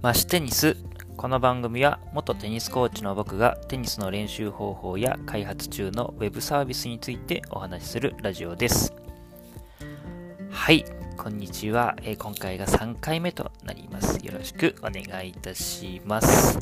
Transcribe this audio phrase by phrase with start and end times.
[0.00, 0.76] マシテニス
[1.16, 8.94] この番組は元テニスコーチの僕がテニスの練習方法や開発中のウェブサービスについてお話しするラジオです
[10.50, 10.84] はい
[11.16, 16.60] こんにちは、えー、今回が3回目となりますよろしくお願いいたします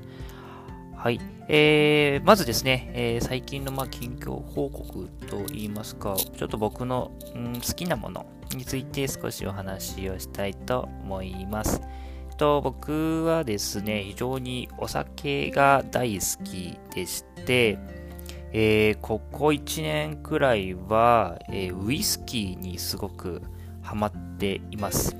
[0.97, 1.21] はい。
[1.49, 8.27] えー、まずですね、えー、最近のまあ近況報告といいますか、ちょっと僕の、うん、好きなもの
[8.57, 11.83] について少しお話をしたいと思います。
[12.37, 17.79] と僕はですね、非常にお酒が大好きでして、
[18.53, 23.43] えー、ここ1年くらいは、えー、ウイスキーにすごく
[23.83, 25.17] ハマっています。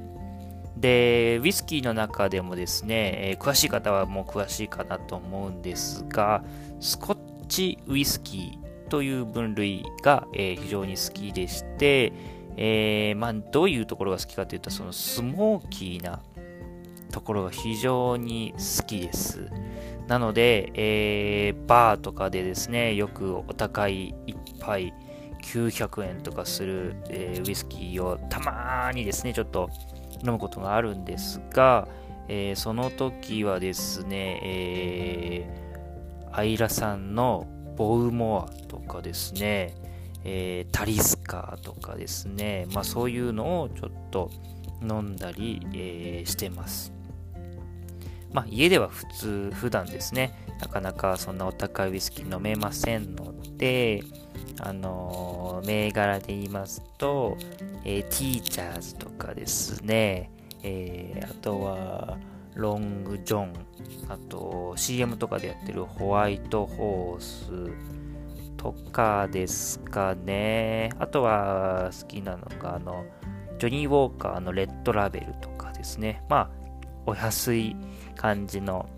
[0.77, 6.45] で、ウイスキーの中でもですね、えー、詳しい方はもう詳しいかなと思うんですが、
[6.81, 12.13] スコッチウイスキーという分類が、えー、非常に好きでして、
[12.57, 16.21] えー、まあ、どういうところが好きかというと、そのスモーキーな
[17.17, 19.49] ところが非常に好きです。
[20.07, 24.93] なので、えー、バーとかでですね、よくお高い一杯
[25.43, 29.71] 900円とかする、えー、ウイスキーをたまにですね、ちょっと
[30.27, 31.89] 飲むことがあるんですが、
[32.29, 37.47] えー、その時はですね、えー、アイラさんの
[37.79, 39.75] ボウモアとかですね、
[40.23, 44.31] えー、タリスカーとかですね、まあそういうのをちょっと
[44.83, 46.96] 飲んだり、えー、してます。
[48.37, 54.03] まあ家では普通、普段ですね、なかなかそんなお高いウイスキー飲めませんので、
[54.61, 57.39] あのー、銘柄で言いますと、
[57.83, 60.31] えー、ティーチャーズとかですね、
[60.63, 62.19] えー、あとは、
[62.55, 63.55] ロングジョン、
[64.11, 67.73] あと CM とかでやってるホワイトホース
[68.59, 70.91] とかですかね。
[70.99, 73.07] あとは好きなのが、あの、
[73.59, 76.23] ジョニー・ウォーカーのレッドラベルとかですね。
[76.29, 76.67] まあ、
[77.07, 77.75] お安い
[78.17, 78.89] 感じの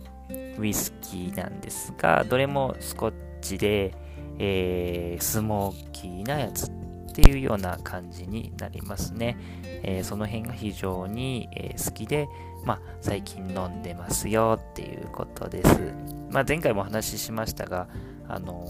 [0.59, 3.95] ウイスキーなんですが、どれもスコッチで、
[4.39, 6.71] えー、スモーキーなやつっ
[7.15, 9.37] ていうような感じになりますね。
[9.83, 12.29] えー、その辺が非常に、えー、好きで、
[12.65, 15.93] まあ、最近飲んでますよっていうことです。
[16.31, 17.89] まあ、前回もお話ししましたが、
[18.29, 18.67] あの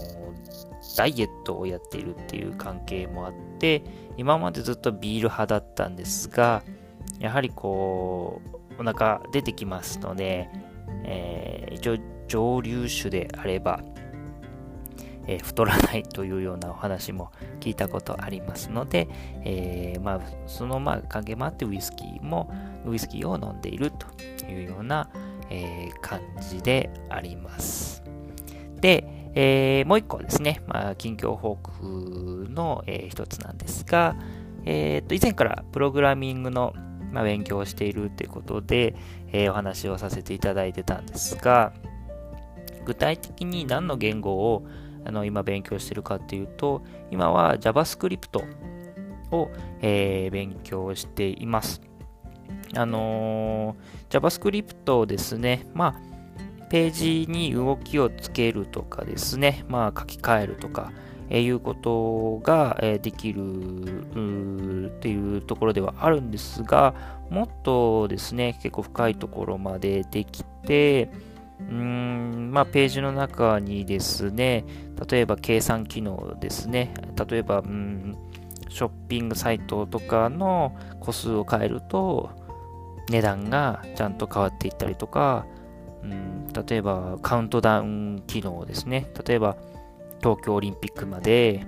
[0.95, 3.83] ダイエットをやっているっていう関係もあって、
[4.17, 6.63] 今までずっとビール派だったんですが、
[7.19, 10.49] やはりこう、お腹出てきますので、
[11.03, 11.97] えー、一応
[12.27, 13.81] 蒸留酒であれば、
[15.27, 19.07] えー、太らないというようなお話も聞いたことありますので、
[19.43, 22.51] えー、まあ、そのまあ関係もあってウイスキーも
[22.85, 24.07] ウイスキーを飲んでいると
[24.45, 25.09] いうような、
[25.49, 28.01] えー、感じであります。
[28.79, 34.15] で、えー、もう一個ですね、まあ、近況報告の、えー、一つなんですが、
[34.65, 36.73] えー、と以前からプログラミングの、
[37.11, 38.95] まあ、勉強しているということで、
[39.31, 41.73] えー、お話をさせていただいてたんですが、
[42.85, 44.65] 具体的に何の言語を
[45.05, 48.43] あの今勉強してるかっていうと、今は JavaScript
[49.31, 49.49] を、
[49.81, 51.81] えー、勉強しています。
[52.75, 56.09] あのー、JavaScript ですね、まあ、
[56.69, 60.91] ページに動きをつけるとかですね、まあ、書き換えるとか、
[61.29, 66.93] えー、いうことが、え、できるっていうところではあるんですが、
[67.29, 71.09] もっとですね、結構深いところまでできて、
[71.59, 74.65] うーん、まあ、ページの中にですね、
[75.09, 76.93] 例えば計算機能ですね、
[77.29, 78.17] 例えば、うん、
[78.69, 82.29] ショッピングサイトとかの個数を変えると、
[83.09, 85.45] 値段がちゃんと変わっていったりとか、
[86.03, 89.11] うん、例えばカウントダウン機能ですね。
[89.25, 89.57] 例えば
[90.19, 91.65] 東京オリンピックまで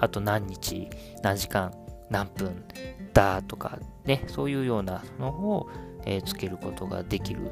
[0.00, 0.88] あと何日、
[1.22, 1.72] 何時間、
[2.10, 2.64] 何分
[3.12, 5.68] だとかね、そういうようなのを、
[6.04, 7.50] えー、つけることができる。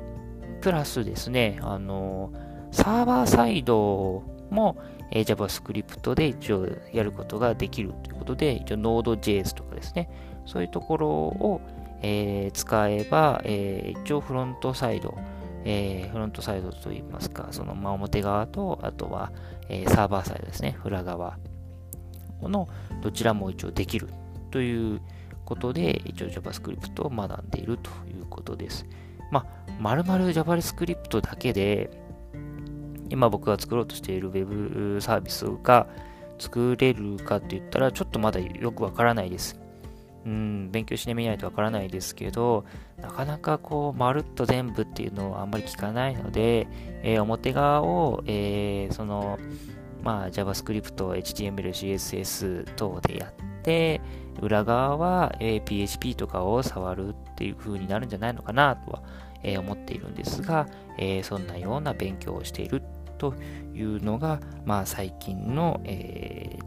[0.60, 2.32] プラスですね、あの、
[2.70, 4.76] サーバーサイドも、
[5.10, 10.08] えー、JavaScript で一応やることができるということで、一応 Node.js とかですね、
[10.46, 11.60] そういうところを、
[12.02, 15.16] えー、使えば、えー、一応フロントサイド、
[15.64, 19.32] えー、フロントサイドといいますか、その、まあ、表側と、あとは、
[19.68, 21.38] えー、サーバーサイドですね、裏側
[22.42, 22.68] の
[23.02, 24.08] どちらも一応できる
[24.50, 25.00] という
[25.44, 28.86] ことで、一応 JavaScript を学んでいるということです。
[29.30, 29.46] まあ、
[29.80, 31.90] まるまる JavaScript だけで、
[33.08, 35.86] 今僕が作ろうとしている Web サービスが
[36.38, 39.58] 作れるかって言ったら、ちょっとまだよくわからないです。
[40.26, 42.64] うん、勉強してみないとわからないですけど、
[43.00, 46.66] なかなかこう、まるっと全部っていうのをあんまり聞かないので、
[47.04, 49.38] えー、表側を、えー、その、
[50.02, 54.00] まあ、JavaScript、HTML、CSS 等でやって、
[54.42, 59.02] 裏側は、えー、PHP とかを触るっていう風になるんじゃないのかなとは、
[59.44, 60.66] えー、思っているんですが、
[60.98, 62.82] えー、そんなような勉強をしている
[63.18, 63.34] と
[63.74, 66.58] いうのが、まあ、最近の、え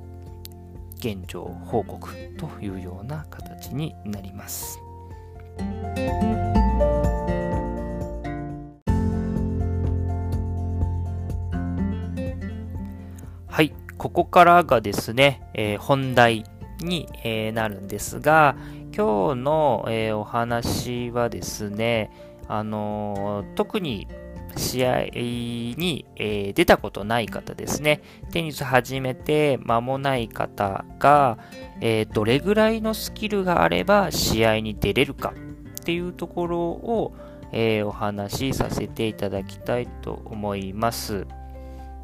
[0.99, 4.79] 現状報告というような形になります。
[13.47, 16.43] はい、ここからがですね、えー、本題
[16.81, 18.57] に、えー、なるんですが、
[18.95, 22.11] 今日の、えー、お話はですね、
[22.49, 24.07] あの特に
[24.59, 28.01] 試合に、えー、出たことない方ですね。
[28.31, 31.39] テニス始めて間もない方が、
[31.81, 35.33] え、どれぐらいのスキルがあれば試合に出れるか
[35.81, 37.13] っていうところを、
[37.51, 41.25] え、お話しさせていただきたいと思います。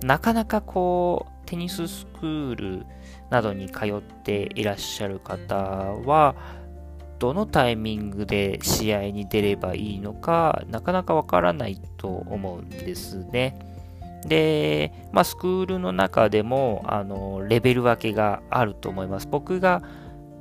[0.02, 2.86] なかなかこう、テニススクール
[3.30, 6.36] などに通っていらっしゃる方は、
[7.20, 13.58] どのタイミングで試合に出ればいいのか、なかなかわからないと思うんですね。
[14.28, 19.28] で、まあ、スクールの中でも、あの、レベル分けがあると思います。
[19.30, 19.84] 僕が、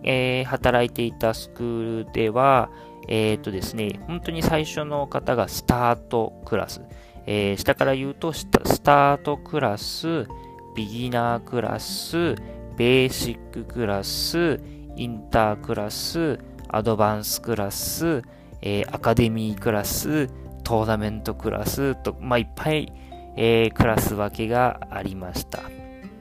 [0.03, 2.71] えー、働いていたスクールでは、
[3.09, 6.83] えっ、ー、とですね、本当に最初の方がスタートクラス。
[7.27, 8.47] えー、下から言うとス
[8.83, 10.27] タートクラス、
[10.75, 12.35] ビギナークラス、
[12.77, 14.61] ベーシッククラス、
[14.97, 16.39] インタークラス、
[16.75, 18.23] アドバンスクラス、
[18.61, 20.27] えー、アカデミークラス、
[20.65, 22.93] トーナメントクラスと、まあ、いっぱい、
[23.37, 25.61] えー、クラス分けがありました。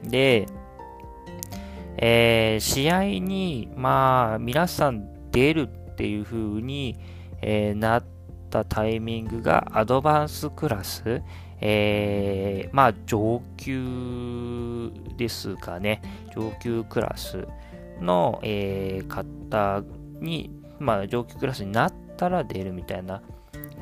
[0.04, 0.46] で、
[1.96, 6.98] えー、試合に、まあ、皆さん出るっていう風に、
[7.42, 8.04] えー、なっ
[8.48, 11.20] たタイミングがアドバンスクラス、
[11.60, 16.00] えー、まあ、上級ですかね。
[16.32, 17.48] 上級クラス
[18.00, 19.82] の、えー、方
[20.20, 23.22] に、まあ、上級クラスになったら出るみたいな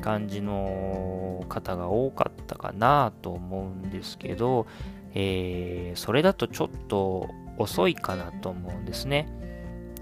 [0.01, 4.67] 感じの方が多かったかなと思うんですけど、
[5.13, 9.29] えー、それだとちょっと遅いかなと思うんですね。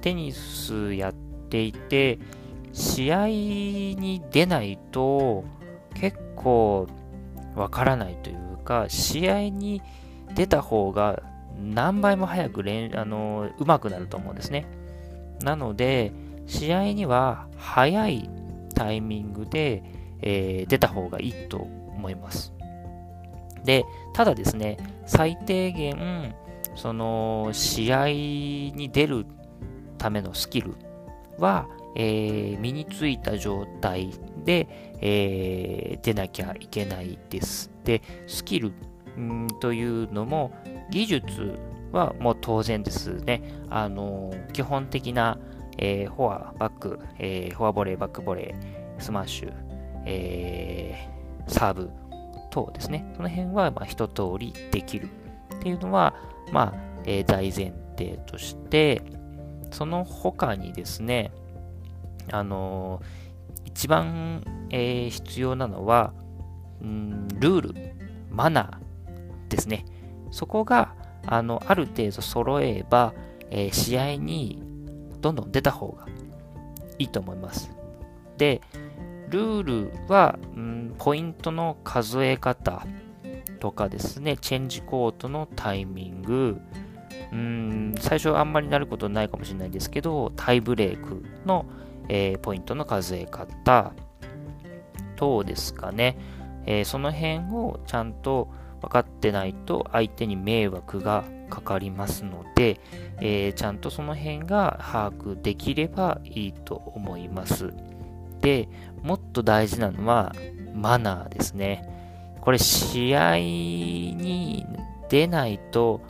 [0.01, 1.13] テニスやっ
[1.49, 2.19] ていて、
[2.73, 5.43] 試合に出ないと
[5.93, 6.87] 結構
[7.55, 9.81] わからないというか、試合に
[10.33, 11.21] 出た方が
[11.59, 14.65] 何倍も早く練あの上手くなると思うんですね。
[15.43, 16.11] なので、
[16.45, 18.29] 試合には早い
[18.75, 19.83] タイミングで、
[20.21, 22.53] えー、出た方がいいと思います。
[23.63, 26.33] で、ただですね、最低限、
[26.75, 29.25] その、試合に出る
[29.97, 30.73] ためのスキル
[31.37, 34.09] は、えー、身についた状態
[34.45, 34.67] で、
[35.01, 37.71] えー、出なきゃいけないです。
[37.83, 38.73] で、スキル
[39.19, 40.51] んというのも、
[40.89, 41.59] 技術
[41.91, 43.41] はもう当然ですね。
[43.69, 45.37] あの基本的な、
[45.77, 49.53] えー、フォア、バック、えー、フォアボレー、バックボレー、スマッシュ、
[50.05, 51.89] えー、サーブ
[52.51, 53.11] 等ですね。
[53.15, 55.09] その辺は、まあ、一通りできる
[55.55, 56.13] っていうのは、
[56.51, 56.73] まあ、
[57.05, 59.01] えー、大前提として、
[59.71, 61.31] その他にですね、
[62.31, 66.13] あのー、一番、えー、必要なのは、
[66.83, 67.95] んルール、
[68.29, 69.85] マナーですね。
[70.31, 70.95] そこが、
[71.25, 73.13] あの、ある程度揃えば、
[73.49, 74.61] えー、試合に
[75.19, 76.05] どんどん出た方が
[76.97, 77.71] いいと思います。
[78.37, 78.61] で、
[79.29, 82.85] ルールは、うん、ポイントの数え方
[83.59, 86.59] とかですね、チェンジコートのタイミング、
[87.31, 91.65] うん、最初あんまりなることないかもしれないですけど、タイブレークの、
[92.09, 93.93] えー、ポイントの数え方
[95.15, 96.17] 等ですかね、
[96.65, 98.49] えー、その辺をちゃんと
[98.81, 102.79] 分かってないと相手に迷惑がかかりますので、
[103.19, 107.73] えー、ちゃんとその辺が把握できればいいと思います。
[108.41, 108.67] で、
[109.03, 110.33] もっと大事なのは
[110.73, 111.87] マナーですね。
[112.41, 114.65] これ試合に
[115.09, 116.01] 出ないと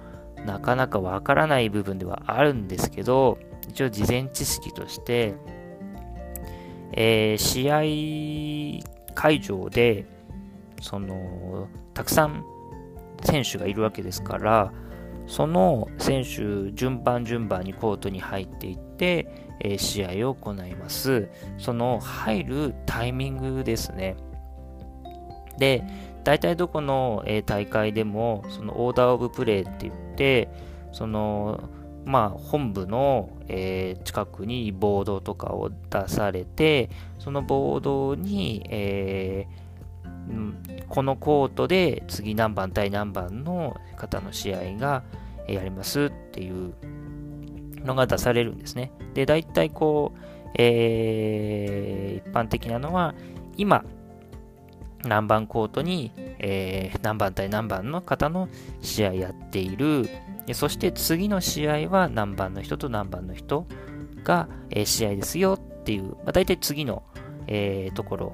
[0.46, 3.38] なかなかわからない部分ではあるんですけど、
[3.68, 5.36] 一応事前知識として、
[6.94, 10.06] えー、試合会場で、
[10.82, 12.46] その、たくさん
[13.24, 14.72] 選手がいるわけですから、
[15.28, 19.28] その選手順番順番にコートに入っていって、
[19.60, 21.30] え、試合を行います。
[21.58, 24.16] その入るタイミングですね。
[25.58, 25.84] で、
[26.24, 30.50] 大体どこの、え、大会でも、そのオーダーオブプレーって言って、
[30.92, 31.62] その、
[32.04, 39.61] まあ、本部の、え、近くにボードとかを出されて、そのボードに、えー
[40.31, 45.03] うん、このコートで次何番対何番の方の試合が
[45.47, 46.73] やりますっていう
[47.85, 48.91] のが出されるんですね。
[49.13, 50.19] で、大体こう、
[50.55, 53.13] えー、一般的なのは、
[53.57, 53.83] 今、
[55.03, 58.50] 何番コートに、えー、何番対何番の方の
[58.81, 60.07] 試合やっている。
[60.53, 63.67] そして次の試合は何番の人と何番の人
[64.23, 67.03] が、え、試合ですよっていう、まあ、大体次の、
[67.47, 68.33] えー、ところ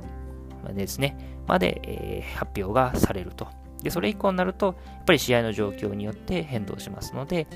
[0.73, 3.47] ですね、まで、えー、発表がされると。
[3.81, 7.47] で、それ以降になると、やっぱり試合の状況によって変動しますので、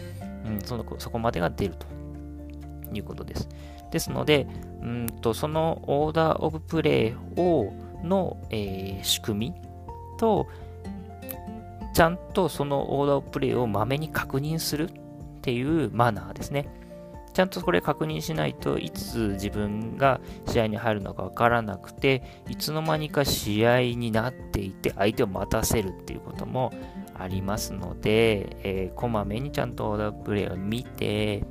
[0.45, 1.88] うん、そのそこまでが出ると
[2.93, 3.50] いうことです。
[3.91, 4.48] ですので、
[4.81, 9.55] うんとそのオーダーオブプレイをの、えー、仕組み
[10.17, 10.48] と、
[11.93, 14.93] ちゃんとそのオーダーオブプレイをまめに確認するっ
[15.41, 16.67] ていうマナーですね。
[17.34, 26.74] ちゃんとこれ確認しないといつ自分が試合に入るのかわからなくていつの間にか試合になっていて相手を待たせるっていうことも
[27.18, 31.44] ありますので、えー、こまめにちゃんとオーダープレイを見て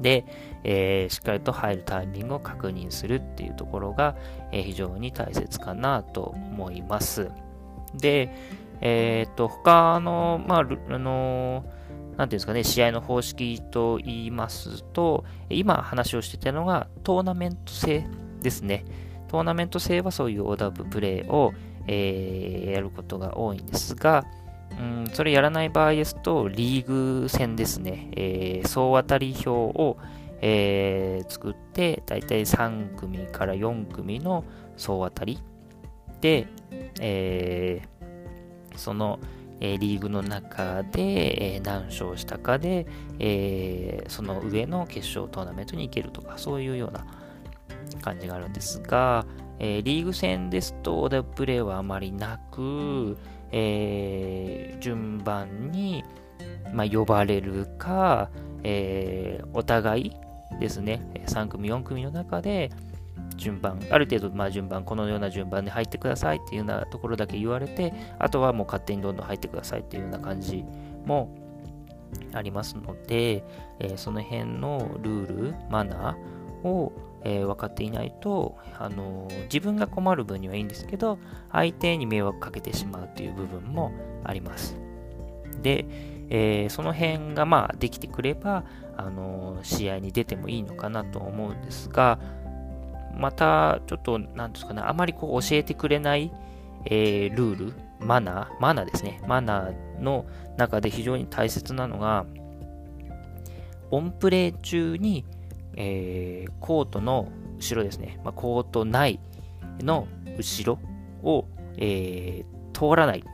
[0.00, 0.24] で、
[0.64, 4.16] えー、しっかりと入るタイミングを確認するっていうところが、
[4.52, 7.30] えー、非常に大切かなと思います。
[7.94, 8.30] で、
[8.80, 11.81] えっ、と、他の、まあ、あのー
[12.16, 18.04] なんていうんですかね、試合の方式と言いますと、今話をしてたのがトーナメント制
[18.42, 18.84] ですね。
[19.28, 21.52] トーナメント制はそういうオーダーブプレイを、
[21.86, 24.26] えー、やることが多いんですが、
[24.78, 29.96] うん、それやらない場合ですと、リーグ戦ですね、えー、総当たり表を、
[30.42, 34.44] えー、作って、だいたい3組から4組の
[34.76, 35.38] 総当たり
[36.20, 36.46] で、
[37.00, 39.18] えー、その、
[39.64, 42.84] えリーグの中で、え何勝したかで、
[43.20, 47.06] えその上の決勝トーナメントに行けるとか、そういうような
[48.00, 49.24] 感じがあるんですが、
[49.60, 53.16] えリーグ戦ですとオーダープレーはあまりなく、
[53.52, 56.02] え、順番に、
[56.72, 58.30] ま、呼ばれるか、
[58.64, 60.12] え、お互い
[60.58, 62.72] ですね、3組、4組の中で、
[63.36, 70.64] 順番、ある程度、まあ、順番、このような順番で入ってくださいっていうようなところだけ言われて、あとはもう勝手にどんどん入ってくださいっていうような感じ
[71.06, 71.34] も
[72.32, 73.44] ありますので、
[73.78, 76.92] えー、その辺のルール、マナーを、
[77.24, 81.18] えー、分かっていないと、あのー、自分が困る分にはいいんですけど、
[81.50, 83.92] 相手に迷惑かけてしまうという部分も
[84.24, 84.76] あります。
[85.62, 85.86] で、
[86.28, 88.64] えー、その辺がまあできてくれば、
[88.96, 92.18] あの試合に出てもいいのかなと思うんですが、
[93.16, 96.32] また、ちょっと、なんですかね、あまりこう教えてくれない、
[96.86, 99.20] えー、ルール、マナー、マナーですね。
[99.26, 100.26] マナーの
[100.56, 102.26] 中で非常に大切なのが、
[103.90, 105.24] オンプレー中に、
[105.76, 107.28] えー、コートの
[107.58, 109.20] 後ろですね、まあ、コート内
[109.80, 110.80] の後ろ
[111.22, 113.24] を、えー、通らない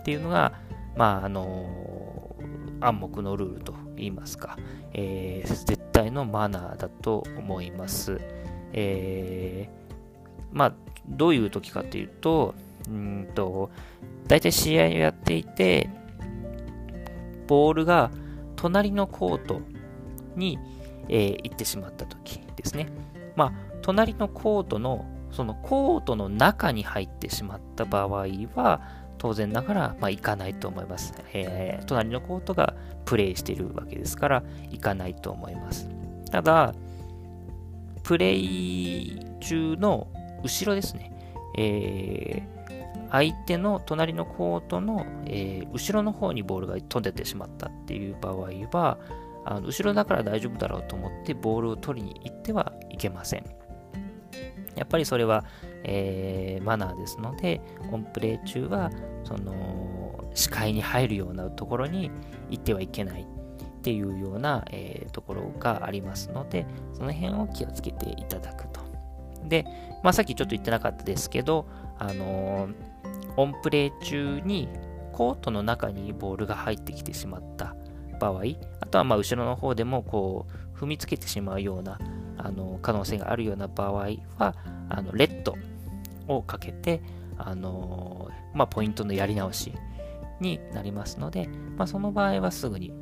[0.00, 0.54] っていうのが、
[0.96, 4.56] まあ、あのー、暗黙のルールと言いますか、
[4.92, 8.20] えー、絶対のマナーだと思います。
[8.72, 10.74] えー、まあ、
[11.08, 12.54] どういう時かというと、
[12.88, 13.70] うんと、
[14.28, 15.90] 大体試合をやっていて、
[17.46, 18.10] ボールが
[18.56, 19.60] 隣のコート
[20.36, 20.58] に、
[21.08, 22.88] えー、行ってしまった時ですね。
[23.36, 23.52] まあ、
[23.82, 28.80] 隣のコートの、そのコートの中に入ってしまった場合は、
[29.18, 32.74] 当然ながら、まあ、行かないと思います、えー、隣のコートが
[33.04, 35.88] プレイしているわけですから、行かないと思います。
[36.30, 36.74] ただ、
[38.02, 40.08] プレイ中の
[40.42, 41.12] 後ろですね、
[41.56, 48.98] えー、相手の隣のコートの、えー、後ろの方にボールが飛んでってしまったっていう場合は、
[49.44, 53.44] あの後ろだから大丈夫だろうと思ってボールを取りに行ってはいけません。
[54.74, 55.44] やっぱりそれは、
[55.84, 58.90] えー、マナーですので、オンプレー中は、
[59.24, 62.10] その、視界に入るようなところに
[62.50, 63.26] 行ってはいけないっ
[63.82, 68.80] っていうような、えー、ところがありますので、その辺を気をつけていただくと。
[69.48, 69.66] で、
[70.04, 71.66] まあ、さっきちょっと言ってなかったですけど、
[71.98, 72.74] あのー、
[73.36, 74.68] オンプレー中に
[75.12, 77.74] コートの中にボールが入ってきてしまった
[78.20, 78.42] 場合、
[78.80, 81.98] あとはまあ後ろの方でもこう踏みつけてしまうような
[82.38, 84.54] あの可能性があるような場合は、
[84.88, 85.56] あのレッド
[86.28, 87.02] をかけて、
[87.36, 89.72] あの、まあ、ポイントのやり直し
[90.40, 92.92] になりますので、まあ、その場合はすぐに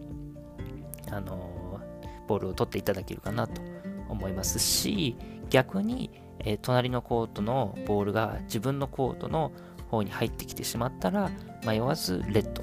[1.11, 1.81] あの
[2.27, 3.61] ボールを取っていただけるかなと
[4.09, 5.17] 思いますし、
[5.51, 9.53] 逆に、えー、隣のコートのボールが自分のコートの
[9.91, 11.31] 方に入ってきてしまったら、
[11.67, 12.63] 迷わずレッド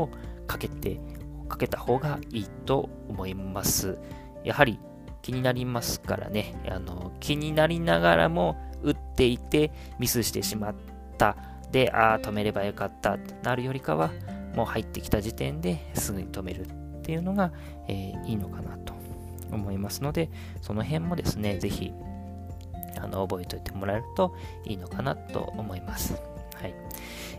[0.00, 0.08] を
[0.46, 1.00] かけて、
[1.48, 3.98] かけた方がいいと思います。
[4.44, 4.78] やはり
[5.22, 10.74] 気になりますからね、あの気になりながらも打っていてミスしてしまっ
[11.18, 11.36] た。
[11.70, 14.10] で、ああ、止めればよかったってなるよりかは、
[14.54, 16.66] もう入ってきた時点ですぐに止める
[17.08, 17.52] っていうのが、
[17.88, 18.92] えー、いいのかなと
[19.50, 20.28] 思いますので、
[20.60, 21.90] その辺もですね、ぜひ、
[23.00, 24.34] あの覚えておいてもらえると
[24.66, 26.20] いいのかなと思います。
[26.54, 26.74] はい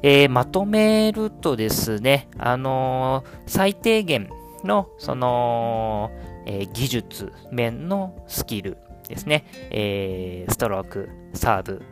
[0.01, 4.31] えー、まとめるとですね、あのー、最低限
[4.63, 6.09] のその、
[6.47, 11.83] え、技術面のスキルですね、え、ストローク、サーブ、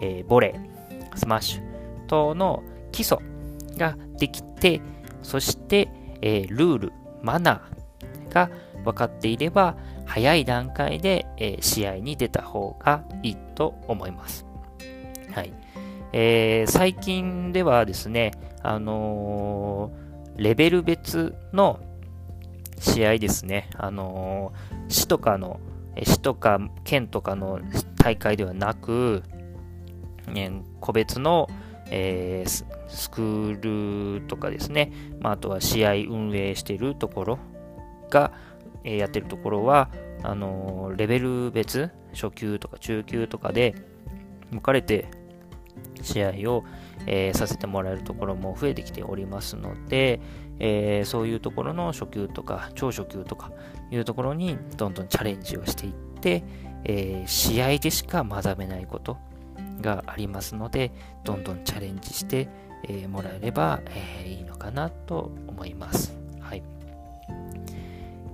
[0.00, 2.62] え、ボレー、スマッシュ等の
[2.92, 3.18] 基礎
[3.76, 4.80] ができて、
[5.22, 5.90] そして、
[6.22, 8.50] えー、ルール、マナーが
[8.84, 14.46] 分かっていれば、早い段階で、え、試合に出た方がいいと思います。
[15.32, 15.52] はい。
[16.12, 21.78] えー、最近ではですね、あのー、レベル別の
[22.80, 25.60] 試合ですね、あのー、市とかの、
[26.02, 27.60] 市とか県とかの
[27.96, 29.22] 大会ではなく、
[30.26, 30.50] ね、
[30.80, 31.48] 個別の、
[31.90, 37.38] えー、スクールとかですね、まあ、あとは試合運営してるところ
[38.10, 38.32] が、
[38.84, 39.90] えー、やってるところは、
[40.22, 43.74] あのー、レベル別、初級とか中級とかで
[44.50, 45.08] 分かれて
[46.02, 46.64] 試合を、
[47.06, 50.20] えー、させてもらえるところも増えてきておりますので、
[50.58, 53.52] えー、そういうところの初級とか超初級とか
[53.90, 56.44] いうところにどんどんチャレンジをしていって、
[56.84, 59.16] えー、試合でしか学べないこと
[59.80, 60.92] がありますので、
[61.24, 62.48] どんどんチャレンジして、
[62.88, 63.80] えもらえれば、
[64.24, 66.14] えいいのかなと思います。
[66.40, 66.62] はい。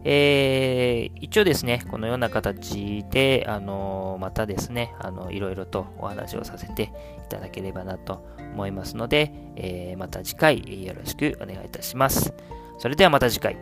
[0.09, 6.89] えー、一応ですね、このような形で、あのまたですね、あのいろいろとお話をさせてい
[7.29, 8.25] ただければなと
[8.55, 12.33] 思いますので、えー、また次回よろしくお願いいたします。
[12.79, 13.57] それではまた次回、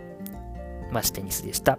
[0.93, 1.79] マシテニスでした。